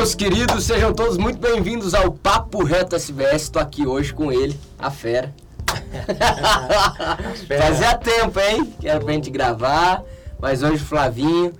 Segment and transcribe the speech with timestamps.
[0.00, 3.42] meus queridos, sejam todos muito bem-vindos ao Papo Reto SBS.
[3.42, 5.30] Estou aqui hoje com ele, a fera.
[7.46, 8.72] Fazia tempo, hein?
[8.80, 10.02] Que era pra gente gravar,
[10.40, 11.52] mas hoje o Flavinho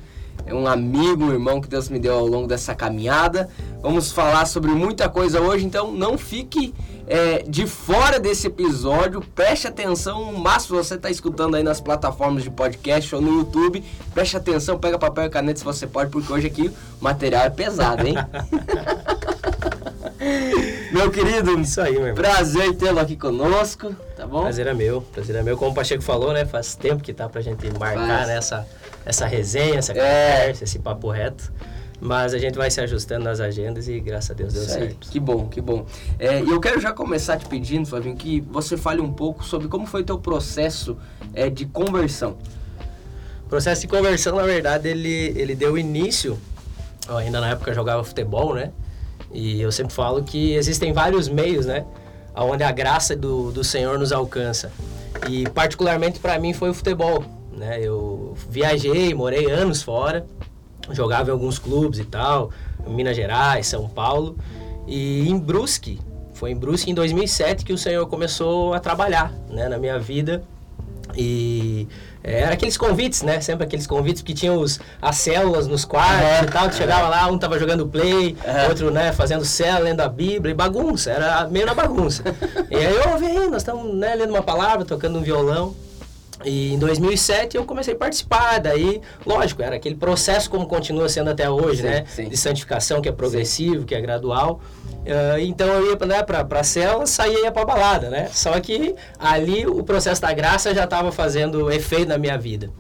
[0.47, 3.51] é um amigo, um irmão que Deus me deu ao longo dessa caminhada.
[3.83, 6.73] Vamos falar sobre muita coisa hoje, então não fique
[7.13, 12.45] é, de fora desse episódio, preste atenção, mas se você está escutando aí nas plataformas
[12.45, 13.83] de podcast ou no YouTube,
[14.15, 17.51] preste atenção, pega papel e caneta se você pode, porque hoje aqui o material é
[17.51, 18.15] pesado, hein?
[20.93, 22.15] meu querido, Isso aí, meu irmão.
[22.15, 24.43] prazer tê-lo aqui conosco, tá bom?
[24.43, 25.57] Prazer é meu, prazer é meu.
[25.57, 26.45] Como o Pacheco falou, né?
[26.45, 28.29] Faz tempo que tá pra gente marcar Faz.
[28.29, 28.67] né, essa,
[29.05, 29.95] essa resenha, essa É.
[30.43, 31.53] conversa, esse papo reto.
[32.01, 35.11] Mas a gente vai se ajustando nas agendas e graças a Deus deu aí, certo.
[35.11, 35.85] Que bom, que bom.
[36.19, 39.69] É, E eu quero já começar te pedindo, Flavinho, que você fale um pouco sobre
[39.69, 40.97] como foi o teu processo
[41.35, 42.39] é, de conversão.
[43.45, 46.39] O processo de conversão, na verdade, ele, ele deu início,
[47.07, 48.71] eu ainda na época jogava futebol, né?
[49.33, 51.85] E eu sempre falo que existem vários meios, né?
[52.35, 54.73] Onde a graça do, do Senhor nos alcança.
[55.29, 57.79] E particularmente para mim foi o futebol, né?
[57.81, 60.25] Eu viajei, morei anos fora,
[60.95, 62.51] jogava em alguns clubes e tal,
[62.87, 64.37] Minas Gerais, São Paulo.
[64.87, 66.01] E em Brusque,
[66.35, 70.43] foi em Brusque em 2007 que o Senhor começou a trabalhar, né, na minha vida.
[71.17, 71.89] E
[72.23, 73.41] é, era aqueles convites, né?
[73.41, 76.69] Sempre aqueles convites que tinham os, as células nos quartos É, e tal.
[76.69, 78.69] Tu chegava lá, um tava jogando play, É.
[78.69, 81.11] outro, né, fazendo célula, lendo a Bíblia e bagunça.
[81.11, 82.23] Era meio na bagunça.
[82.71, 85.75] e aí eu ouvi, aí, nós estamos né, lendo uma palavra, tocando um violão.
[86.45, 91.31] E em 2007 eu comecei a participar, daí, lógico, era aquele processo como continua sendo
[91.31, 92.05] até hoje, Sim, né?
[92.07, 92.29] sim.
[92.29, 94.61] De santificação, que é progressivo, que é gradual.
[95.07, 98.29] Ah, então eu ia né, pra, pra cela, saía e ia pra balada, né?
[98.33, 102.71] Só que ali o processo da graça já estava fazendo efeito na minha vida.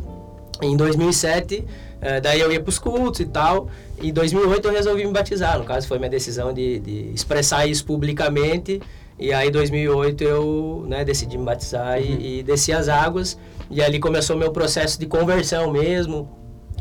[0.62, 1.64] Em 2007,
[2.02, 3.68] eh, daí eu ia para os cultos e tal.
[4.02, 5.58] Em 2008 eu resolvi me batizar.
[5.58, 8.80] No caso, foi minha decisão de, de expressar isso publicamente.
[9.20, 13.38] E aí, em 2008, eu né, decidi me batizar e, e desci as águas.
[13.70, 16.28] E ali começou o meu processo de conversão mesmo,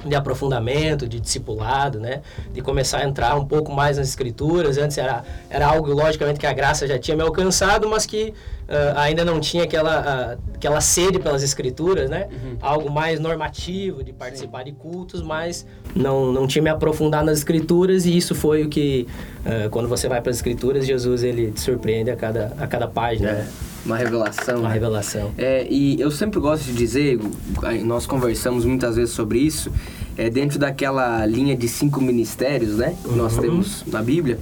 [0.06, 2.22] de aprofundamento, de discipulado, né?
[2.54, 4.78] De começar a entrar um pouco mais nas escrituras.
[4.78, 8.34] Antes era, era algo, logicamente, que a graça já tinha me alcançado, mas que
[8.70, 12.28] ah, ainda não tinha aquela, ah, aquela sede pelas escrituras, né?
[12.62, 15.66] Algo mais normativo, de participar de cultos, mas
[15.96, 19.08] não, não tinha me aprofundado nas escrituras e isso foi o que,
[19.44, 22.88] ah, quando você vai para as escrituras, Jesus, ele te surpreende a cada, a cada
[22.88, 23.48] página, né?
[23.90, 24.60] Uma revelação.
[24.60, 24.74] Uma né?
[24.76, 25.32] revelação.
[25.36, 27.20] É, e eu sempre gosto de dizer,
[27.84, 29.72] nós conversamos muitas vezes sobre isso,
[30.16, 32.96] é, dentro daquela linha de cinco ministérios, né?
[33.04, 33.42] Que nós Uhum.
[33.42, 34.38] temos na Bíblia.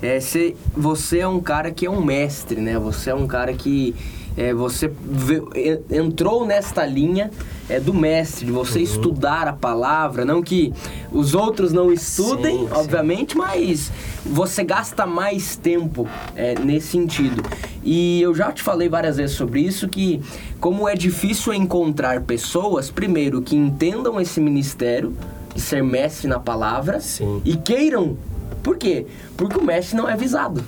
[0.00, 2.78] É, se, você é um cara que é um mestre, né?
[2.78, 3.92] Você é um cara que
[4.36, 7.30] é, você vê- en- entrou nesta linha
[7.68, 8.84] é, do mestre, de você Uhum.
[8.84, 10.72] estudar a palavra, não que
[11.12, 12.72] os outros não estudem, Sim, sim.
[12.74, 13.90] obviamente, mas
[14.24, 17.42] você gasta mais tempo é, nesse sentido.
[17.82, 20.20] E eu já te falei várias vezes sobre isso, que
[20.60, 25.16] como é difícil encontrar pessoas, primeiro, que entendam esse ministério,
[25.54, 27.42] de ser mestre na palavra, Sim.
[27.44, 28.16] e queiram.
[28.62, 29.06] Por quê?
[29.36, 30.64] Porque o mestre não é visado.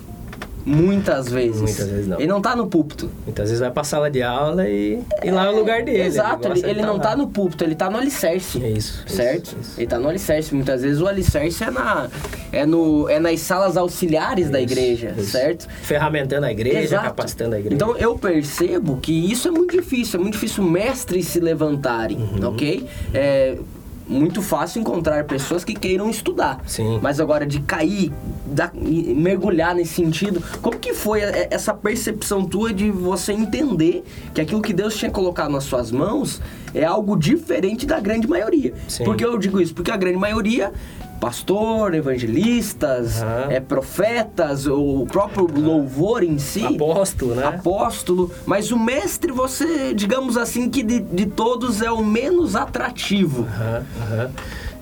[0.65, 1.61] Muitas vezes.
[1.61, 2.17] Muitas vezes não.
[2.17, 3.09] Ele não tá no púlpito.
[3.25, 6.01] Muitas vezes vai pra sala de aula e, e lá é o lugar dele.
[6.01, 7.03] Exato, ele, de ele não lá.
[7.03, 8.63] tá no púlpito, ele tá no alicerce.
[8.63, 9.03] É isso.
[9.07, 9.45] Certo?
[9.47, 9.79] isso, isso.
[9.79, 10.55] Ele tá no alicerce.
[10.55, 12.09] Muitas vezes o alicerce é, na,
[12.51, 15.31] é, no, é nas salas auxiliares da Isso, igreja, isso.
[15.31, 15.67] certo?
[15.83, 17.03] Ferramentando a igreja, Exato.
[17.05, 17.75] capacitando a igreja.
[17.75, 22.49] Então eu percebo que isso é muito difícil, é muito difícil mestres se levantarem, Uhum.
[22.49, 22.87] ok?
[23.13, 23.57] É
[24.07, 26.61] muito fácil encontrar pessoas que queiram estudar.
[26.67, 26.99] Sim.
[27.01, 28.11] Mas agora de cair,
[28.45, 34.61] da- mergulhar nesse sentido, como que foi essa percepção tua de você entender que aquilo
[34.61, 36.41] que Deus tinha colocado nas suas mãos
[36.73, 38.73] é algo diferente da grande maioria?
[38.87, 39.03] Sim.
[39.03, 39.73] Por que eu digo isso?
[39.73, 40.71] Porque a grande maioria
[41.19, 43.51] pastor, evangelistas, Aham.
[43.51, 47.45] é, profetas, o próprio louvor em si Apóstolo, né?
[47.45, 53.43] apóstolo, mas o mestre, você, digamos assim, que de, de todos é o menos atrativo.
[53.43, 54.31] Aham, aham.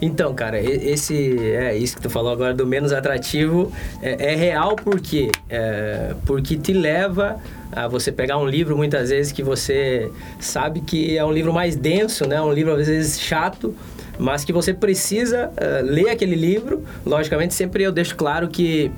[0.02, 3.72] Então, cara, esse é isso que tu falou agora do menos atrativo
[4.02, 7.38] é, é real porque é, porque te leva
[7.72, 11.78] a você pegar um livro muitas vezes que você sabe que é um livro mais
[11.78, 12.42] denso, né?
[12.42, 13.74] Um livro às vezes chato,
[14.18, 16.84] mas que você precisa eh, ler aquele livro.
[17.06, 18.92] Logicamente, sempre eu deixo claro que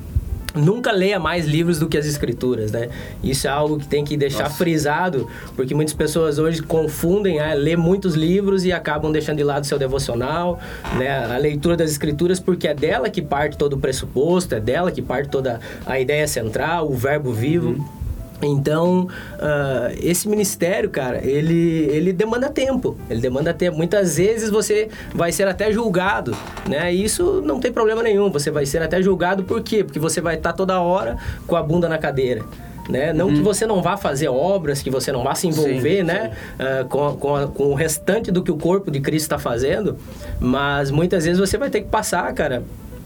[0.55, 2.89] nunca leia mais livros do que as escrituras, né?
[3.23, 4.55] Isso é algo que tem que deixar Nossa.
[4.55, 9.65] frisado, porque muitas pessoas hoje confundem, ah, lê muitos livros e acabam deixando de lado
[9.65, 10.59] seu devocional,
[10.97, 11.33] né?
[11.33, 15.01] A leitura das escrituras, porque é dela que parte todo o pressuposto, é dela que
[15.01, 18.04] parte toda a ideia central, o verbo vivo.
[18.41, 22.97] Então, uh, esse ministério, cara, ele, ele demanda tempo.
[23.09, 23.77] Ele demanda tempo.
[23.77, 26.35] Muitas vezes você vai ser até julgado,
[26.67, 26.93] né?
[26.93, 28.29] E isso não tem problema nenhum.
[28.31, 29.83] Você vai ser até julgado por quê?
[29.83, 31.17] Porque você vai estar toda hora
[31.47, 32.43] com a bunda na cadeira.
[32.87, 33.11] Né?
[33.11, 33.35] Não uhum.
[33.35, 36.31] que você não vá fazer obras, que você não vá se envolver sim, né?
[36.31, 36.63] Sim.
[36.63, 39.97] Uh, com, com, a, com, o restante do que o corpo de Cristo está fazendo,
[40.39, 42.61] mas muitas vezes você vai ter que passar, cara,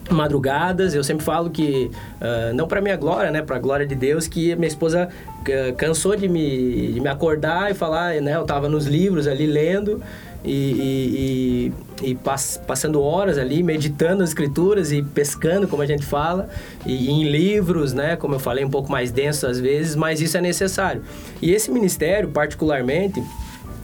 [0.09, 0.93] madrugadas.
[0.93, 1.91] Eu sempre falo que,
[2.21, 3.41] uh, não para minha glória, né?
[3.41, 7.71] Para a glória de Deus, que minha esposa uh, cansou de me, de me acordar
[7.71, 8.35] e falar, né?
[8.35, 10.01] Eu estava nos livros ali lendo
[10.43, 11.73] e, e,
[12.03, 16.49] e, e pass, passando horas ali, meditando as escrituras e pescando, como a gente fala,
[16.85, 18.15] e, em livros, né?
[18.15, 21.03] Como eu falei, um pouco mais denso às vezes, mas isso é necessário.
[21.41, 23.21] E esse ministério, particularmente,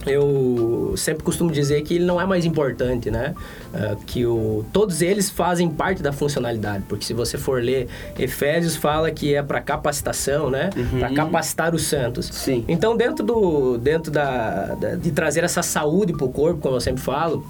[0.06, 3.34] eu sempre costumo dizer que ele não é mais importante, né?
[3.74, 7.88] Uh, que o, todos eles fazem parte da funcionalidade, porque se você for ler
[8.18, 10.70] Efésios fala que é para capacitação, né?
[10.76, 11.00] Uhum.
[11.00, 12.26] Para capacitar os santos.
[12.26, 12.64] Sim.
[12.68, 16.80] Então dentro do dentro da, da de trazer essa saúde para o corpo, como eu
[16.80, 17.44] sempre falo,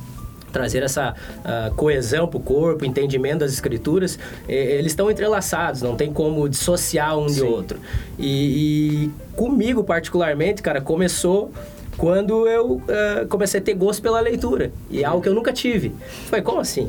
[0.53, 4.19] trazer essa uh, coesão para o corpo, entendimento das escrituras,
[4.49, 7.35] eles estão entrelaçados, não tem como dissociar um Sim.
[7.35, 7.79] de outro.
[8.19, 11.53] E, e comigo particularmente, cara, começou
[11.97, 14.71] quando eu uh, comecei a ter gosto pela leitura.
[14.91, 15.93] E é algo que eu nunca tive.
[16.27, 16.89] Foi como assim?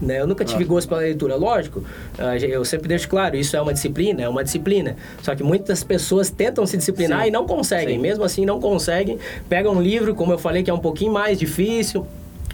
[0.00, 0.20] Né?
[0.20, 1.34] Eu nunca tive gosto pela leitura.
[1.36, 4.96] Lógico, uh, eu sempre deixo claro, isso é uma disciplina, é uma disciplina.
[5.22, 7.28] Só que muitas pessoas tentam se disciplinar Sim.
[7.28, 7.96] e não conseguem.
[7.96, 8.00] Sim.
[8.00, 9.18] Mesmo assim, não conseguem.
[9.48, 12.06] Pegam um livro, como eu falei, que é um pouquinho mais difícil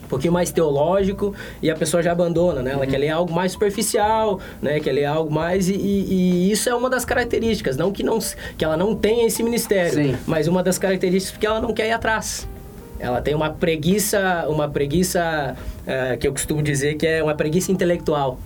[0.04, 2.72] um pouquinho mais teológico e a pessoa já abandona, né?
[2.72, 2.90] Ela uhum.
[2.90, 4.78] quer ler algo mais superficial, né?
[4.80, 8.18] Quer ler algo mais e, e, e, isso é uma das características, não que não
[8.56, 10.16] que ela não tenha esse ministério, Sim.
[10.26, 12.48] mas uma das características que ela não quer ir atrás.
[12.98, 17.72] Ela tem uma preguiça, uma preguiça uh, que eu costumo dizer que é uma preguiça
[17.72, 18.38] intelectual.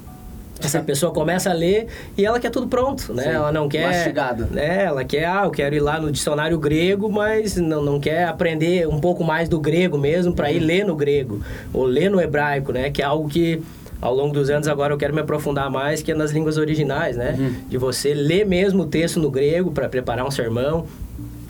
[0.60, 3.22] Essa pessoa começa a ler e ela quer tudo pronto, né?
[3.22, 3.86] Sim, ela não quer...
[3.86, 4.46] Mastigado.
[4.50, 4.84] Né?
[4.84, 8.88] Ela quer, ah, eu quero ir lá no dicionário grego, mas não, não quer aprender
[8.88, 10.66] um pouco mais do grego mesmo para ir uhum.
[10.66, 11.40] ler no grego.
[11.72, 12.90] Ou ler no hebraico, né?
[12.90, 13.62] Que é algo que
[14.00, 17.16] ao longo dos anos agora eu quero me aprofundar mais, que é nas línguas originais,
[17.16, 17.36] né?
[17.38, 17.54] Uhum.
[17.68, 20.86] De você ler mesmo o texto no grego para preparar um sermão,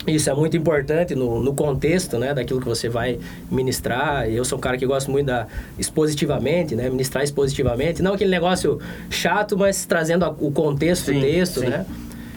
[0.07, 3.19] isso é muito importante no, no, contexto, né, daquilo que você vai
[3.51, 4.29] ministrar.
[4.29, 5.47] Eu sou um cara que gosto muito da
[5.77, 8.79] expositivamente, né, ministrar expositivamente, não aquele negócio
[9.09, 11.67] chato, mas trazendo a, o contexto sim, do texto, sim.
[11.67, 11.85] né?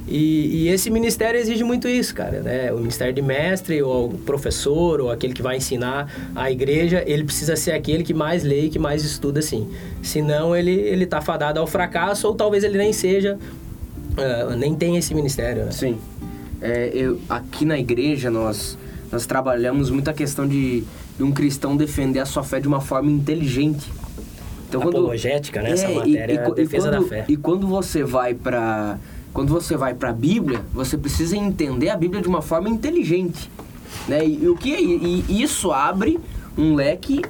[0.06, 2.72] E, e, esse ministério exige muito isso, cara, né?
[2.72, 7.54] O ministério de mestre, ou professor, ou aquele que vai ensinar a igreja, ele precisa
[7.54, 9.70] ser aquele que mais lê e que mais estuda, assim.
[10.02, 13.38] Senão ele, ele tá fadado ao fracasso, ou talvez ele nem seja,
[14.18, 15.70] uh, nem tenha esse ministério, né?
[15.70, 15.96] Sim.
[16.62, 18.78] É, eu, aqui na igreja nós,
[19.10, 20.84] nós trabalhamos muito a questão de,
[21.16, 23.90] de, um cristão defender a sua fé de uma forma inteligente.
[24.68, 25.72] Então, Apologética, quando, né?
[25.72, 27.24] Essa é, matéria e, é a defesa quando, da fé.
[27.28, 28.98] E quando você vai para
[29.32, 33.50] quando você vai para a Bíblia, você precisa entender a Bíblia de uma forma inteligente,
[34.06, 34.24] né?
[34.24, 36.20] E, e o que é, e, e isso abre
[36.56, 37.22] um leque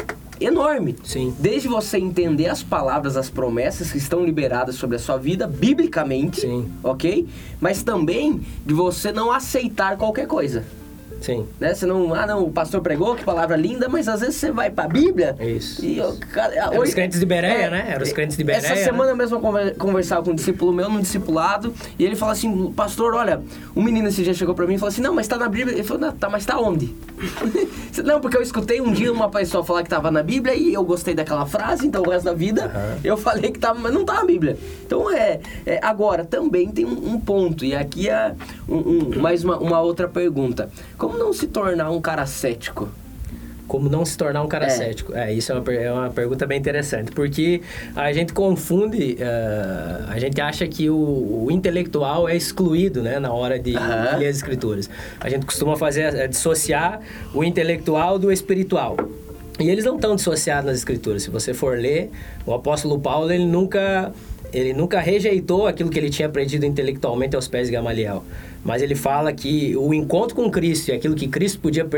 [0.44, 0.96] enorme.
[1.04, 1.34] Sim.
[1.38, 6.42] Desde você entender as palavras, as promessas que estão liberadas sobre a sua vida, biblicamente,
[6.42, 6.70] Sim.
[6.82, 7.26] ok?
[7.60, 10.64] Mas também de você não aceitar qualquer coisa.
[11.22, 11.46] Sim.
[11.58, 11.74] Né?
[11.74, 14.70] Você não, ah, não, o pastor pregou, que palavra linda, mas às vezes você vai
[14.70, 15.36] pra Bíblia.
[15.40, 15.84] Isso.
[15.84, 17.86] E, eu, cara, Era hoje, os crentes de Bereia, é, né?
[17.88, 18.72] Era os crentes de Bereia.
[18.72, 19.18] Essa semana né?
[19.18, 23.40] mesmo eu conversava com um discípulo meu, num discipulado, e ele falou assim: Pastor, olha,
[23.74, 25.74] um menino esse dia chegou pra mim e falou assim: Não, mas tá na Bíblia.
[25.74, 26.94] Ele falou: Não, tá, mas tá onde?
[28.04, 30.84] não, porque eu escutei um dia uma pessoa falar que tava na Bíblia e eu
[30.84, 33.00] gostei daquela frase, então o resto da vida uhum.
[33.04, 34.56] eu falei que tava, mas não tá na Bíblia.
[34.84, 35.40] Então é.
[35.64, 38.34] é agora, também tem um, um ponto, e aqui é
[38.68, 42.88] um, um, mais uma, uma outra pergunta: Como não se tornar um cara cético?
[43.66, 44.68] Como não se tornar um cara é.
[44.68, 45.14] cético?
[45.14, 47.62] É, isso é uma, é uma pergunta bem interessante, porque
[47.96, 53.32] a gente confunde, uh, a gente acha que o, o, intelectual é excluído, né, na
[53.32, 54.18] hora de uhum.
[54.18, 54.90] ler as escrituras.
[55.18, 57.00] A gente costuma fazer, é, dissociar
[57.32, 58.96] o intelectual do espiritual.
[59.58, 61.22] E eles não estão dissociados nas escrituras.
[61.22, 62.10] Se você for ler,
[62.44, 64.12] o apóstolo Paulo, ele nunca
[64.52, 68.22] ele nunca rejeitou aquilo que ele tinha aprendido intelectualmente aos pés de Gamaliel.
[68.64, 71.88] Mas ele fala que o encontro com Cristo e aquilo que Cristo podia, uh,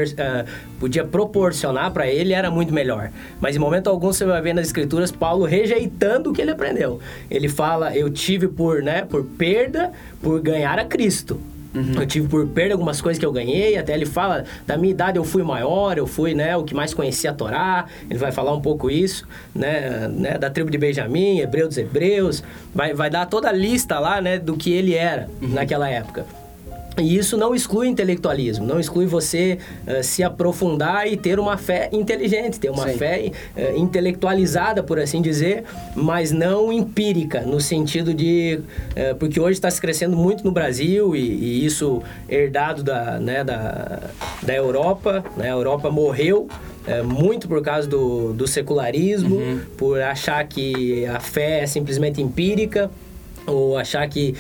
[0.81, 3.11] podia proporcionar para ele era muito melhor.
[3.41, 7.01] Mas em momento algum você vai ver nas escrituras Paulo rejeitando o que ele aprendeu.
[7.31, 9.93] Ele fala, eu tive por, né, por perda,
[10.23, 11.39] por ganhar a Cristo.
[11.75, 11.95] Uhum.
[11.97, 15.19] Eu tive por perda algumas coisas que eu ganhei, até ele fala, da minha idade
[15.19, 18.55] eu fui maior, eu fui, né, o que mais conhecia a Torá, ele vai falar
[18.55, 23.27] um pouco isso, né, né da tribo de Benjamim, hebreu dos hebreus, vai, vai dar
[23.27, 25.49] toda a lista lá, né, do que ele era uhum.
[25.49, 26.25] naquela época.
[26.97, 31.89] E isso não exclui intelectualismo, não exclui você uh, se aprofundar e ter uma fé
[31.93, 32.99] inteligente, ter uma Sim.
[32.99, 35.65] fé uh, intelectualizada, por assim dizer,
[35.97, 38.61] mas não empírica, no sentido de.
[38.91, 43.43] Uh, porque hoje está se crescendo muito no Brasil e, e, isso herdado da, né,
[43.43, 44.11] da,
[44.43, 45.49] da Europa, né?
[45.49, 46.47] a Europa morreu.
[47.03, 49.61] muito por causa do, do secularismo, uhum.
[49.79, 52.91] por achar que a fé é simplesmente empírica,
[53.47, 54.35] ou achar que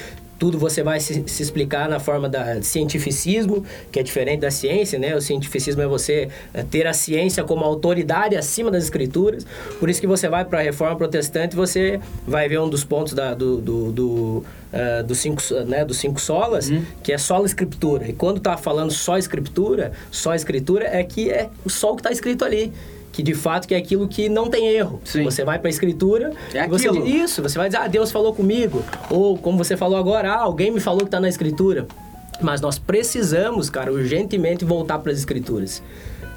[0.45, 4.99] tudo você vai se, se, explicar na forma da cientificismo, que é diferente da ciência,
[4.99, 5.17] né?
[5.17, 9.47] O cientificismo é você é, ter a ciência como autoridade acima das escrituras.
[9.81, 13.15] Por isso que você vai para a reforma protestante, você vai ver um dos pontos
[13.15, 16.85] da, do, do, do uh, dos cinco, né, dos cinco solas, uhum.
[17.03, 18.07] que é só a escritura.
[18.07, 22.11] E quando tá falando só escritura, só escritura é que é o sol que está
[22.11, 22.71] escrito ali
[23.14, 25.00] que de fato que é aquilo que não tem erro.
[25.04, 25.23] Sim.
[25.23, 28.85] Você vai para a escritura, é você isso, você vai dizer, ah, Deus falou comigo,
[29.09, 31.87] ou como você falou agora, ah, alguém me falou que está na escritura.
[32.42, 35.80] Mas nós precisamos, cara, urgentemente voltar para as escrituras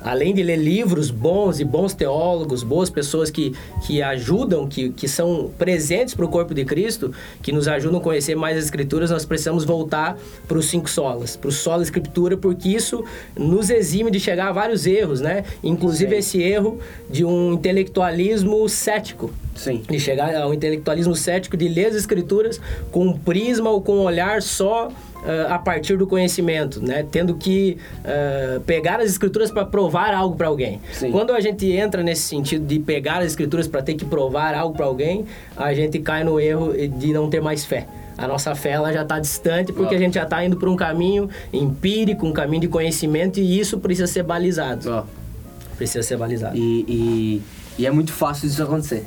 [0.07, 3.53] além de ler livros bons e bons teólogos, boas pessoas que,
[3.85, 8.01] que ajudam, que, que são presentes para o corpo de Cristo, que nos ajudam a
[8.03, 12.37] conhecer mais as Escrituras, nós precisamos voltar para os cinco solas, para o solo Escritura,
[12.37, 13.03] porque isso
[13.37, 15.43] nos exime de chegar a vários erros, né?
[15.63, 16.17] Inclusive Sim.
[16.17, 19.31] esse erro de um intelectualismo cético.
[19.55, 19.83] Sim.
[19.89, 22.61] De chegar ao intelectualismo cético, de ler as Escrituras
[22.91, 24.89] com um prisma ou com um olhar só
[25.23, 27.05] uh, a partir do conhecimento, né?
[27.09, 30.81] Tendo que uh, pegar as escrituras para provar algo para alguém.
[30.91, 31.11] Sim.
[31.11, 34.75] Quando a gente entra nesse sentido de pegar as escrituras para ter que provar algo
[34.75, 37.87] para alguém, a gente cai no erro de não ter mais fé.
[38.17, 40.75] A nossa fé ela já está distante porque a gente já está indo para um
[40.75, 44.89] caminho empírico, um caminho de conhecimento e isso precisa ser balizado.
[44.91, 45.75] Oh.
[45.77, 46.57] Precisa ser balizado.
[46.57, 47.41] E, e,
[47.77, 49.05] e é muito fácil isso acontecer.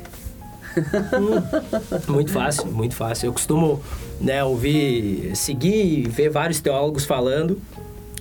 [2.07, 3.27] Muito fácil, muito fácil.
[3.27, 3.81] Eu costumo
[4.19, 7.59] né, ouvir, seguir e ver vários teólogos falando,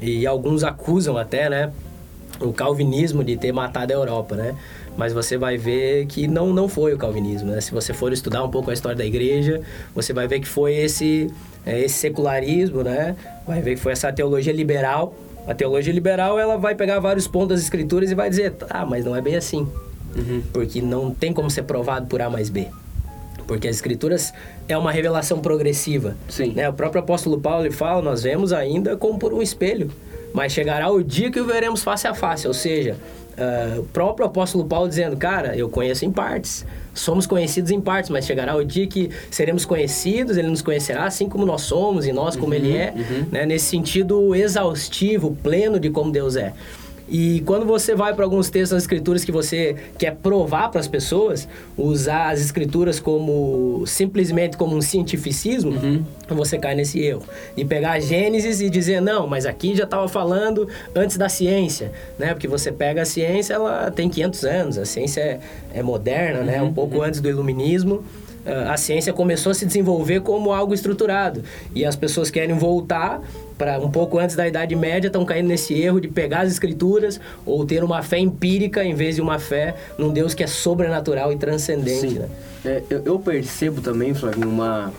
[0.01, 1.73] e alguns acusam até, né,
[2.41, 4.57] o calvinismo de ter matado a Europa, né?
[4.97, 7.61] Mas você vai ver que não, não foi o calvinismo, né?
[7.61, 9.61] Se você for estudar um pouco a história da igreja,
[9.95, 11.31] você vai ver que foi esse,
[11.65, 13.15] é, esse secularismo, né?
[13.47, 15.15] Vai ver que foi essa teologia liberal.
[15.47, 19.05] A teologia liberal, ela vai pegar vários pontos das escrituras e vai dizer, ah, mas
[19.05, 19.67] não é bem assim.
[20.17, 20.43] Uhum.
[20.53, 22.69] Porque não tem como ser provado por A mais B.
[23.47, 24.33] Porque as escrituras
[24.69, 26.17] é uma revelação progressiva.
[26.29, 26.53] Sim.
[26.53, 26.69] Né?
[26.69, 29.91] O próprio apóstolo Paulo ele fala, nós vemos ainda como por um espelho.
[30.33, 32.47] Mas chegará o dia que o veremos face a face.
[32.47, 32.97] Ou seja,
[33.37, 36.65] uh, o próprio apóstolo Paulo dizendo, cara, eu conheço em partes.
[36.95, 41.29] Somos conhecidos em partes, mas chegará o dia que seremos conhecidos, ele nos conhecerá assim
[41.29, 42.95] como nós somos e nós como uhum, ele é.
[42.97, 43.27] Uhum.
[43.33, 43.47] Né?
[43.47, 46.53] Nesse sentido exaustivo, pleno de como Deus é.
[47.11, 50.87] E quando você vai para alguns textos das escrituras que você quer provar para as
[50.87, 56.05] pessoas, usar as escrituras como simplesmente como um cientificismo, uhum.
[56.29, 57.23] você cai nesse erro.
[57.57, 62.33] E pegar Gênesis e dizer, não, mas aqui já estava falando antes da ciência, né?
[62.33, 65.41] Porque você pega a ciência, ela tem 500 anos, a ciência é,
[65.75, 66.47] é moderna, uhum.
[66.47, 66.63] né?
[66.63, 67.03] Um pouco uhum.
[67.03, 68.05] antes do iluminismo
[68.71, 71.43] a ciência começou a se desenvolver como algo estruturado.
[71.75, 73.21] E as pessoas querem voltar
[73.61, 77.21] para um pouco antes da Idade Média, estão caindo nesse erro de pegar as escrituras
[77.45, 81.31] ou ter uma fé empírica em vez de uma fé num Deus que é sobrenatural
[81.31, 82.21] e transcendente.
[82.21, 82.29] Né?
[82.65, 84.91] É, eu, eu, percebo também, Flavinho, uma,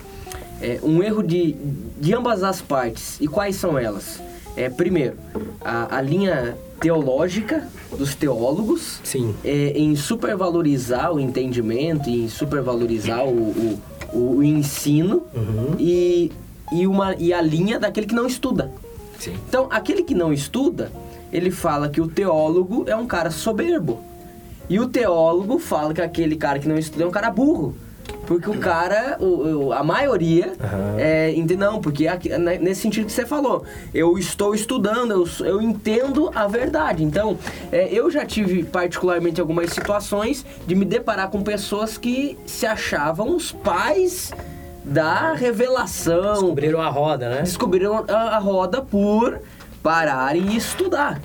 [0.61, 1.55] é, um erro de,
[1.99, 3.19] de ambas as partes.
[3.19, 4.21] E quais são elas?
[4.55, 5.15] É, primeiro,
[5.59, 9.33] a, a linha teológica dos teólogos Sim.
[9.43, 13.79] É, em supervalorizar o entendimento, em supervalorizar o,
[14.13, 15.75] o, o ensino uhum.
[15.79, 16.31] e,
[16.71, 18.71] e, uma, e a linha daquele que não estuda.
[19.19, 19.37] Sim.
[19.47, 20.91] Então, aquele que não estuda,
[21.31, 23.99] ele fala que o teólogo é um cara soberbo.
[24.69, 27.75] E o teólogo fala que aquele cara que não estuda é um cara burro.
[28.25, 30.97] Porque o cara, o, o, a maioria, uhum.
[30.97, 33.63] é, não, porque aqui, né, nesse sentido que você falou,
[33.93, 37.03] eu estou estudando, eu, eu entendo a verdade.
[37.03, 37.37] Então,
[37.71, 43.35] é, eu já tive particularmente algumas situações de me deparar com pessoas que se achavam
[43.35, 44.31] os pais
[44.83, 46.33] da revelação.
[46.33, 47.41] Descobriram a roda, né?
[47.41, 49.39] Descobriram a, a roda por
[49.81, 51.21] parar e estudar.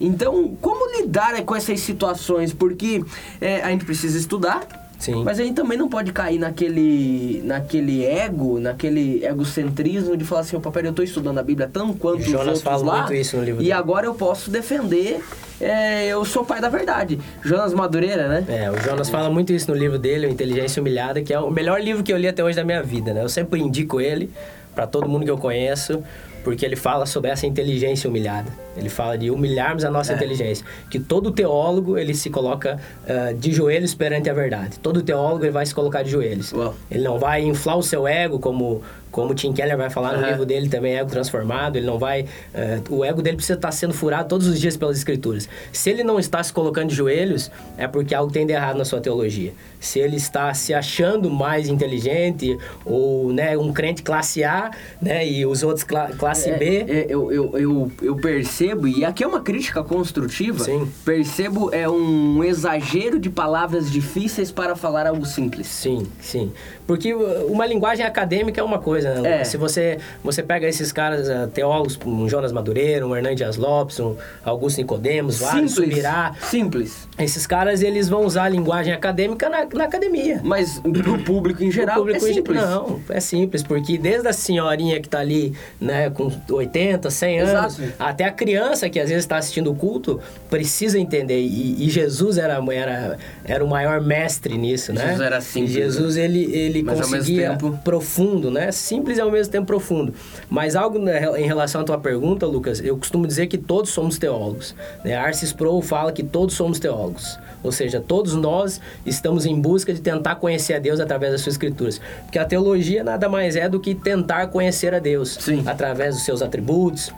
[0.00, 2.52] Então, como lidar com essas situações?
[2.52, 3.04] Porque
[3.40, 4.66] é, a gente precisa estudar,
[4.98, 5.22] Sim.
[5.24, 10.56] Mas a gente também não pode cair naquele, naquele ego, naquele egocentrismo de falar assim,
[10.56, 13.36] opa, peraí, eu estou estudando a Bíblia tanto quanto Jonas os fala lá, muito isso
[13.36, 13.72] no livro e dele.
[13.72, 15.22] agora eu posso defender,
[15.60, 17.18] é, eu sou pai da verdade.
[17.44, 18.44] Jonas Madureira, né?
[18.48, 21.50] É, o Jonas fala muito isso no livro dele, o Inteligência Humilhada, que é o
[21.50, 23.22] melhor livro que eu li até hoje da minha vida, né?
[23.22, 24.30] Eu sempre indico ele
[24.74, 26.02] para todo mundo que eu conheço,
[26.42, 28.65] porque ele fala sobre essa inteligência humilhada.
[28.76, 30.16] Ele fala de humilharmos a nossa é.
[30.16, 30.64] inteligência.
[30.90, 34.78] Que todo teólogo, ele se coloca uh, de joelhos perante a verdade.
[34.78, 36.52] Todo teólogo, ele vai se colocar de joelhos.
[36.52, 36.74] Uau.
[36.90, 40.28] Ele não vai inflar o seu ego como, como Tim Keller vai falar no Aham.
[40.28, 42.26] livro dele também, ego transformado, ele não vai...
[42.52, 45.48] eh, o ego dele precisa estar sendo furado todos os dias pelas escrituras.
[45.72, 48.84] Se ele não está se colocando de joelhos, é porque algo tem de errado na
[48.84, 49.52] sua teologia.
[49.80, 55.46] Se ele está se achando mais inteligente, ou né, um crente classe A, né, e
[55.46, 56.84] os outros cla- classe B...
[56.88, 60.90] É, é, eu, eu, eu, eu percebo, e aqui é uma crítica construtiva, Sim.
[61.04, 65.66] percebo é um exagero de palavras difíceis para falar algo simples.
[65.66, 66.52] Sim, sim.
[66.86, 69.40] Porque uma linguagem acadêmica é uma coisa, né?
[69.40, 69.44] É.
[69.44, 74.16] Se você, você pega esses caras, uh, teólogos, um Jonas Madureira, um Hernandes Lopes, um
[74.44, 76.34] Augusto Nicodemos, vários, Subirá...
[76.42, 77.08] Simples.
[77.18, 80.40] Esses caras, eles vão usar a linguagem acadêmica na, na academia.
[80.44, 82.60] Mas pro público em geral público é em- simples.
[82.60, 87.78] Não, é simples, porque desde a senhorinha que tá ali, né, com 80, 100 anos,
[87.78, 87.94] Exato.
[87.98, 88.55] até a criança
[88.90, 90.20] que às vezes está assistindo o culto,
[90.50, 91.40] precisa entender.
[91.40, 95.02] E, e Jesus era, era, era o maior mestre nisso, né?
[95.02, 98.70] Jesus era simples, E Jesus, ele, ele Mas, ao mesmo conseguia tempo- profundo, né?
[98.72, 100.14] Simples e ao mesmo tempo profundo.
[100.48, 104.18] Mas algo né, em relação à tua pergunta, Lucas, eu costumo dizer que todos somos
[104.18, 104.74] teólogos.
[105.04, 105.14] Né?
[105.14, 107.38] Arcis Pro fala que todos somos teólogos.
[107.62, 111.54] Ou seja, todos nós estamos em busca de tentar conhecer a Deus através das suas
[111.54, 112.00] escrituras.
[112.22, 115.62] Porque a teologia nada mais é do que tentar conhecer a Deus Sim.
[115.66, 117.10] através dos seus atributos,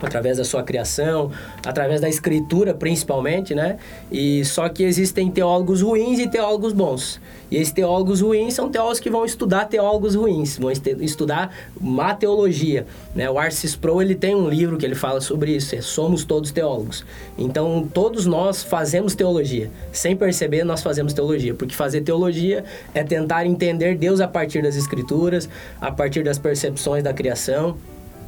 [0.00, 1.30] através da sua criação,
[1.64, 3.78] através da escritura principalmente, né?
[4.10, 7.20] E só que existem teólogos ruins e teólogos bons.
[7.50, 12.86] E esses teólogos ruins são teólogos que vão estudar teólogos ruins, vão estudar má teologia,
[13.14, 13.30] né?
[13.30, 16.50] O Arcis Pro, ele tem um livro que ele fala sobre isso, é Somos Todos
[16.50, 17.04] Teólogos.
[17.38, 19.70] Então, todos nós fazemos teologia.
[19.92, 24.76] Sem perceber, nós fazemos teologia, porque fazer teologia é tentar entender Deus a partir das
[24.76, 25.48] escrituras,
[25.80, 27.76] a partir das percepções da criação,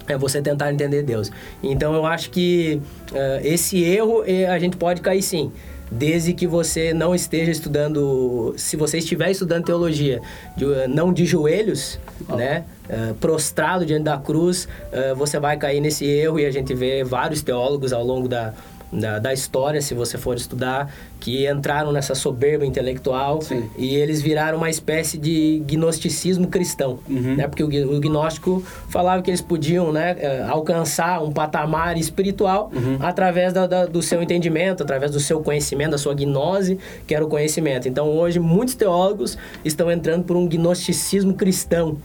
[0.09, 1.31] é você tentar entender Deus.
[1.63, 2.81] Então eu acho que
[3.13, 5.53] eh, esse erro eh, a gente pode cair sim.
[5.91, 10.21] Desde que você não esteja estudando, se você estiver estudando teologia,
[10.57, 11.99] de, eh, não de joelhos,
[12.29, 16.75] né, eh, prostrado diante da cruz, eh, você vai cair nesse erro e a gente
[16.75, 18.53] vê vários teólogos ao longo da,
[18.93, 23.69] da, da história, se você for estudar, que entraram nessa soberba intelectual Sim.
[23.77, 27.35] e eles viraram uma espécie de gnosticismo cristão, Uhum.
[27.37, 27.47] né?
[27.49, 32.97] Porque o, o gnóstico falava que eles podiam, né, eh, alcançar um patamar espiritual Uhum.
[33.01, 37.25] através da- da- do seu entendimento, através do seu conhecimento, da sua gnose, que era
[37.25, 37.89] o conhecimento.
[37.89, 41.99] Então, hoje, muitos teólogos estão entrando por um gnosticismo cristão,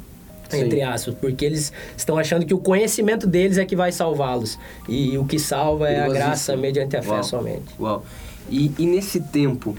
[0.57, 0.65] Sim.
[0.65, 4.57] entre aspas, porque eles estão achando que o conhecimento deles é que vai salvá-los.
[4.87, 7.23] E o que salva é a graça mediante a fé Uau.
[7.23, 7.73] somente.
[7.79, 8.05] Uau.
[8.49, 9.75] E, e nesse tempo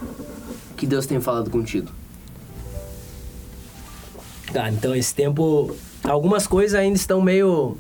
[0.77, 1.91] que Deus tem falado contigo?
[4.53, 7.77] Tá, então esse tempo, algumas coisas ainda estão meio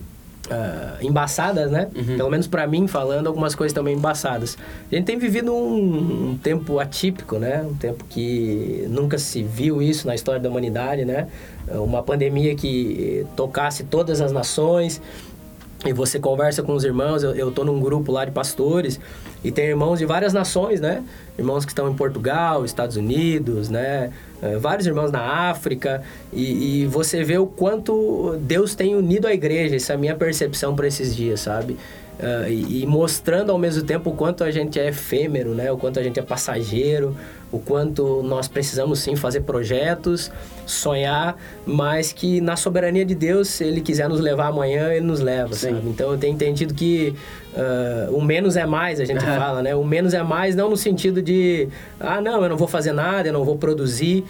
[0.50, 1.88] ah, embaçadas, né?
[1.94, 2.16] Uhum.
[2.16, 4.58] Pelo menos pra mim falando, algumas coisas também embaçadas.
[4.90, 7.62] A gente tem vivido um, um tempo atípico, né?
[7.62, 11.28] Um tempo que nunca se viu isso na história da humanidade, né?
[11.68, 15.00] Uma pandemia que tocasse todas as nações.
[15.86, 18.98] E você conversa com os irmãos, eu, eu tô num grupo lá de pastores
[19.42, 21.02] e tem irmãos de várias nações, né?
[21.38, 24.10] Irmãos que estão em Portugal, Estados Unidos, né?
[24.42, 29.34] Eh, vários irmãos na África e, e você vê o quanto Deus tem unido a
[29.34, 31.76] igreja, essa é a minha percepção para esses dias, sabe?
[32.20, 35.70] Ah, e, e mostrando ao mesmo tempo o quanto a gente é efêmero, né?
[35.72, 37.16] O quanto a gente é passageiro,
[37.50, 40.30] o quanto nós precisamos sim fazer projetos,
[40.66, 45.20] sonhar, mas que na soberania de Deus, se Ele quiser nos levar amanhã, Ele nos
[45.20, 45.74] leva, Sim.
[45.74, 45.88] sabe?
[45.88, 47.14] Então eu tenho entendido que
[47.56, 49.74] ah, o menos é mais, a gente fala, né?
[49.74, 53.28] O menos é mais não no sentido de, ah, não, eu não vou fazer nada,
[53.28, 54.24] eu não vou produzir,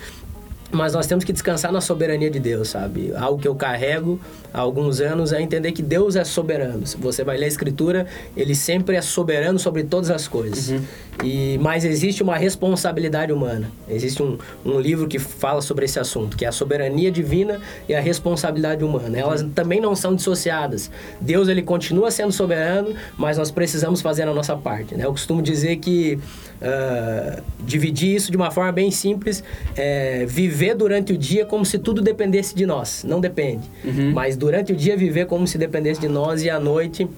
[0.75, 3.13] mas nós temos que descansar na soberania de Deus, sabe?
[3.17, 4.21] Algo que eu carrego
[4.53, 6.87] há alguns anos é entender que Deus é soberano.
[6.87, 8.07] Se você vai ler a Escritura,
[8.37, 10.71] ele sempre é soberano sobre todas as coisas.
[10.71, 10.83] Uhum.
[11.23, 13.71] E, mas existe uma responsabilidade humana.
[13.89, 17.95] Existe um, um livro que fala sobre esse assunto, que é a soberania divina e
[17.95, 19.19] a responsabilidade humana.
[19.19, 20.91] Elas também não são dissociadas.
[21.21, 24.95] Deus ele continua sendo soberano, mas nós precisamos fazer a nossa parte.
[24.95, 25.05] Né?
[25.05, 26.19] Eu costumo dizer que
[26.63, 29.45] ah, dividir isso de uma forma bem simples
[29.77, 33.05] é viver durante o dia como se tudo dependesse de nós.
[33.05, 33.69] Não depende.
[34.13, 37.09] Mas durante o dia viver como se dependesse de nós e à noite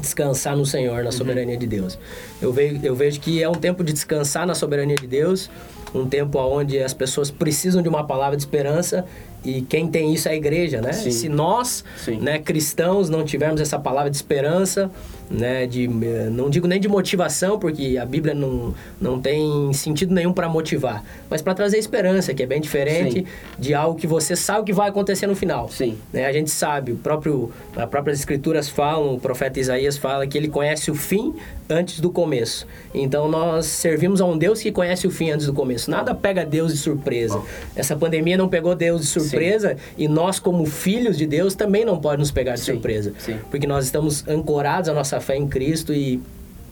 [0.00, 1.98] descansar no Senhor, na soberania de Deus.
[2.40, 5.50] Eu vejo, eu vejo que é um tempo de descansar na soberania de Deus,
[5.94, 9.04] um tempo onde as pessoas precisam de uma palavra de esperança
[9.44, 10.92] e quem tem isso é a igreja, né?
[10.92, 11.10] Sim.
[11.10, 12.18] Se nós, Sim.
[12.20, 14.90] né, cristãos, não tivermos essa palavra de esperança,
[15.30, 20.14] né, de eh, não digo nem de motivação, porque a Bíblia não, não tem sentido
[20.14, 23.26] nenhum para motivar, mas para trazer esperança, que é bem diferente Sim.
[23.58, 25.68] de algo que você sabe o que vai acontecer no final.
[25.68, 25.98] Sim.
[26.12, 26.26] Né?
[26.26, 30.48] A gente sabe, o próprio, as próprias escrituras falam, o profeta Isaías fala que ele
[30.48, 31.34] conhece o fim
[31.68, 32.66] antes do começo.
[32.94, 35.90] Então nós servimos a um Deus que conhece o fim antes do começo.
[35.90, 37.36] Nada pega Deus de surpresa.
[37.36, 37.46] Bom.
[37.76, 39.68] Essa pandemia não pegou Deus de surpresa.
[39.68, 43.12] surpresa e nós como filhos de Deus também não pode nos pegar de Sim, surpresa.
[43.18, 43.38] sim.
[43.50, 46.20] Porque nós estamos ancorados à nossa fé em Cristo e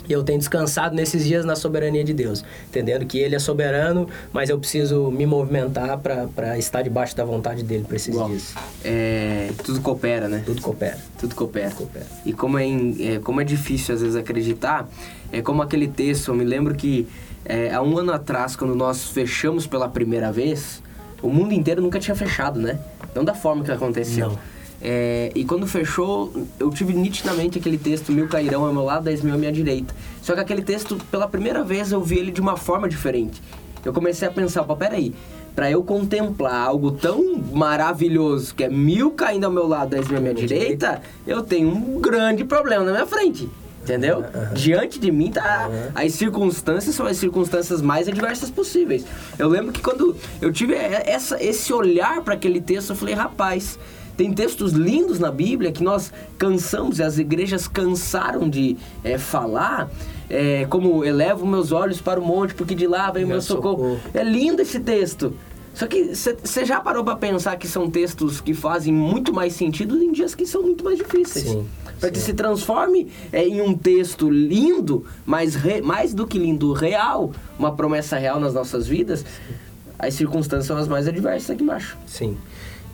[0.08, 4.08] e eu tenho descansado nesses dias na soberania de Deus, entendendo que Ele é soberano,
[4.32, 8.54] mas eu preciso me movimentar para estar debaixo da vontade dele para esses dias.
[8.84, 10.42] É, tudo coopera, né?
[10.46, 10.98] Tudo coopera.
[11.18, 11.70] Tudo coopera.
[11.72, 12.06] Coopera.
[12.24, 14.88] E como é, é, como é difícil às vezes acreditar,
[15.32, 17.08] é como aquele texto, eu me lembro que
[17.44, 20.82] é, há um ano atrás, quando nós fechamos pela primeira vez,
[21.20, 22.78] o mundo inteiro nunca tinha fechado, né?
[23.14, 24.28] Não da forma que aconteceu.
[24.28, 24.55] Não.
[24.80, 29.22] É, e quando fechou, eu tive nitidamente aquele texto, mil cairão ao meu lado, dez
[29.22, 29.94] mil à minha direita.
[30.22, 33.42] Só que aquele texto, pela primeira vez, eu vi ele de uma forma diferente.
[33.84, 35.14] Eu comecei a pensar, pô, peraí,
[35.54, 40.18] pra eu contemplar algo tão maravilhoso, que é mil caindo ao meu lado, dez mil
[40.18, 43.48] à minha direita, eu tenho um grande problema na minha frente.
[43.82, 44.24] Entendeu?
[44.52, 49.06] Diante de mim tá as circunstâncias são as circunstâncias mais adversas possíveis.
[49.38, 53.78] Eu lembro que quando eu tive essa, esse olhar para aquele texto, eu falei, rapaz,
[54.16, 59.90] tem textos lindos na Bíblia que nós cansamos e as igrejas cansaram de eh, falar,
[60.30, 63.42] eh, como elevo meus olhos para o monte, porque de lá vem o meu Meu
[63.42, 63.96] socorro.
[63.96, 64.00] socorro.
[64.14, 65.34] É lindo esse texto.
[65.74, 70.02] Só que você já parou para pensar que são textos que fazem muito mais sentido
[70.02, 71.44] em dias que são muito mais difíceis.
[71.50, 71.66] Sim,
[72.00, 72.24] Para que sim.
[72.24, 77.76] se transforme é, em um texto lindo, mas re- mais do que lindo, real, uma
[77.76, 79.22] promessa real nas nossas vidas,
[79.98, 81.98] as circunstâncias são as mais adversas aqui embaixo.
[82.06, 82.38] Sim.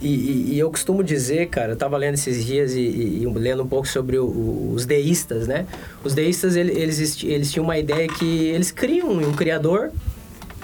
[0.03, 3.63] E, e- e eu costumo dizer, cara, eu tava lendo esses dias e, e- lendo
[3.63, 5.65] um pouco sobre o- o- os deístas, né?
[6.03, 9.91] Os deístas, ele- eles, eles tinham uma ideia que eles criam um criador,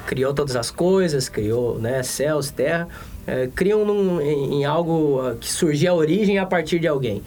[0.07, 2.89] criou todas as coisas, criou né, céus, terra,
[3.27, 7.23] eh, criam num- em, em algo ah, que surgia a origem a partir de alguém.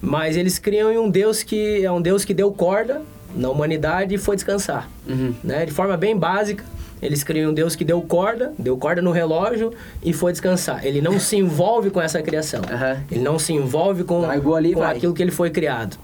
[0.00, 3.00] Mas eles criam em um Deus que é um Deus que deu corda
[3.34, 5.32] na humanidade e foi descansar Uhum.
[5.42, 5.64] né?
[5.64, 6.62] De forma bem básica,
[7.04, 10.84] eles criam um Deus que deu corda, deu corda no relógio e foi descansar.
[10.86, 12.62] Ele não se envolve com essa criação.
[12.70, 12.98] Aham.
[13.10, 14.96] Ele não se envolve com, Largou ali com vai.
[14.96, 15.98] aquilo que ele foi criado.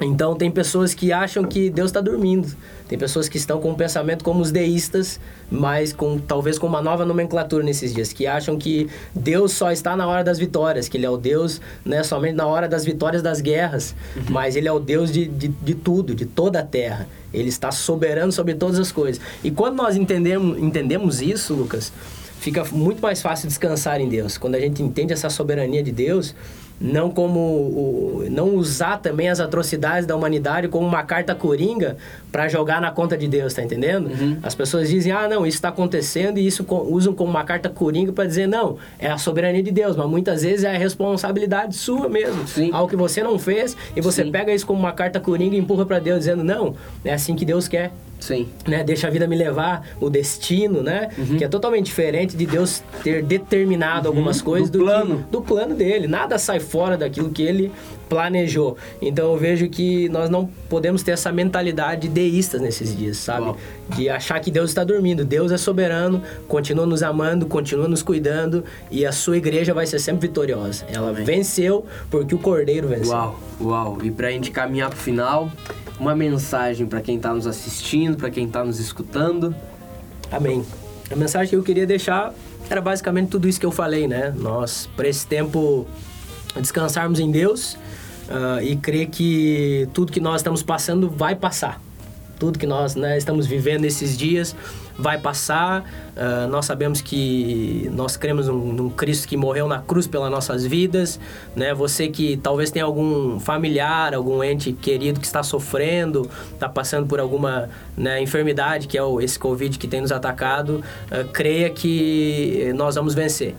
[0.00, 2.54] Então tem pessoas que acham que Deus está dormindo.
[2.88, 6.82] Tem pessoas que estão com um pensamento como os deístas, mas com talvez com uma
[6.82, 10.96] nova nomenclatura nesses dias, que acham que Deus só está na hora das vitórias, que
[10.96, 13.94] Ele é o Deus né, somente na hora das vitórias das guerras,
[14.28, 17.08] mas Ele é o Deus de, de, de tudo, de toda a terra.
[17.32, 19.20] Ele está soberano sobre todas as coisas.
[19.42, 21.92] E quando nós entendemos, entendemos isso, Lucas,
[22.40, 24.36] fica muito mais fácil descansar em Deus.
[24.36, 26.34] Quando a gente entende essa soberania de Deus,
[26.80, 31.96] não como não usar também as atrocidades da humanidade como uma carta coringa
[32.34, 34.10] para jogar na conta de Deus, tá entendendo?
[34.42, 38.12] As pessoas dizem: "Ah, não, isso está acontecendo" e isso usam como uma carta coringa
[38.12, 42.08] para dizer: "Não, é a soberania de Deus", mas muitas vezes é a responsabilidade sua
[42.08, 42.44] mesmo.
[42.48, 42.70] Sim.
[42.72, 44.32] Algo que você não fez e você Sim.
[44.32, 47.44] pega isso como uma carta coringa e empurra para Deus dizendo: "Não, é assim que
[47.44, 48.48] Deus quer" Sim.
[48.66, 48.82] né?
[48.82, 51.10] Deixa a vida me levar, o destino, né?
[51.16, 51.36] Uhum.
[51.36, 55.26] Que é totalmente diferente de Deus ter determinado algumas coisas Do do, que- plano.
[55.30, 56.08] do plano dele.
[56.08, 57.70] Nada sai fora daquilo que ele
[58.08, 58.76] planejou.
[59.00, 63.46] Então eu vejo que nós não podemos ter essa mentalidade deístas nesses dias, sabe?
[63.46, 63.56] Uau.
[63.96, 65.24] De achar que Deus está dormindo.
[65.24, 69.98] Deus é soberano, continua nos amando, continua nos cuidando e a sua igreja vai ser
[69.98, 70.84] sempre vitoriosa.
[70.88, 71.24] Ela Amém.
[71.24, 73.12] venceu porque o Cordeiro venceu.
[73.12, 73.98] Uau, uau.
[74.02, 75.50] E pra gente caminhar pro final,
[75.98, 79.54] uma mensagem pra quem tá nos assistindo, pra quem tá nos escutando.
[80.30, 80.64] Amém.
[81.10, 82.32] A mensagem que eu queria deixar
[82.68, 84.32] era basicamente tudo isso que eu falei, né?
[84.36, 85.86] Nós, para esse tempo,
[86.60, 87.76] descansarmos em Deus
[88.28, 91.80] ah, e crer que tudo que nós estamos passando vai passar.
[92.38, 94.54] Tudo que nós né, estamos vivendo esses dias
[94.98, 95.84] vai passar.
[96.16, 100.64] Ah, nós sabemos que nós cremos num, num Cristo que morreu na cruz pelas nossas
[100.64, 101.18] vidas.
[101.54, 101.74] Né?
[101.74, 107.20] Você que talvez tenha algum familiar, algum ente querido que está sofrendo, está passando por
[107.20, 112.72] alguma né, enfermidade, que é o, esse Covid que tem nos atacado, ah, creia que
[112.74, 113.54] nós vamos vencer.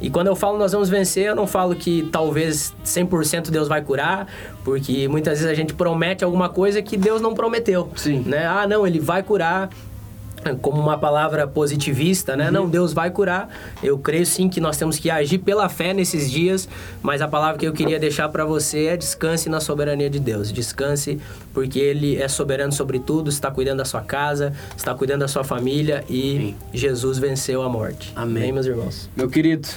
[0.00, 3.80] E quando eu falo nós vamos vencer, eu não falo que talvez 100% Deus vai
[3.80, 4.26] curar,
[4.64, 7.90] porque muitas vezes a gente promete alguma coisa que Deus não prometeu.
[7.96, 8.22] Sim.
[8.26, 8.46] Né?
[8.46, 9.70] Ah, não, ele vai curar
[10.54, 12.50] como uma palavra positivista, né?
[12.50, 13.48] Não, Deus vai curar.
[13.82, 16.68] Eu creio sim que nós temos que agir pela fé nesses dias,
[17.02, 20.52] mas a palavra que eu queria deixar para você é descanse na soberania de Deus.
[20.52, 21.18] Descanse
[21.52, 25.42] porque ele é soberano sobre tudo, está cuidando da sua casa, está cuidando da sua
[25.44, 26.56] família e Amém.
[26.72, 28.12] Jesus venceu a morte.
[28.14, 28.52] Amém.
[28.52, 29.08] meus irmãos.
[29.16, 29.68] Meu querido,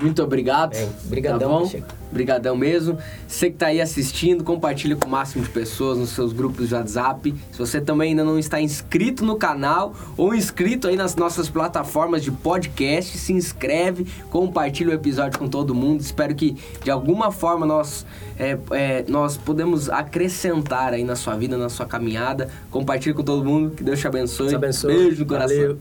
[0.00, 0.72] muito obrigado.
[0.72, 1.62] Bem, brigadão, tá bom?
[1.62, 1.94] Pacheco.
[2.10, 2.98] Obrigadão mesmo.
[3.26, 6.74] Você que tá aí assistindo, compartilha com o máximo de pessoas nos seus grupos de
[6.74, 7.34] WhatsApp.
[7.52, 12.22] Se você também ainda não está inscrito no canal ou inscrito aí nas nossas plataformas
[12.22, 16.00] de podcast, se inscreve, compartilha o episódio com todo mundo.
[16.00, 18.06] Espero que de alguma forma nós
[18.38, 22.48] é, é, nós podemos acrescentar aí na sua vida, na sua caminhada.
[22.70, 23.74] Compartilha com todo mundo.
[23.74, 24.48] Que Deus te abençoe.
[24.48, 24.94] Deus abençoe.
[24.94, 25.56] Beijo no coração.
[25.56, 25.78] Valeu.